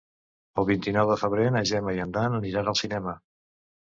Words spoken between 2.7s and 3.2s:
al cinema.